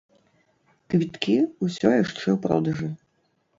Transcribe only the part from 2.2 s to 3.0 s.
ў продажы.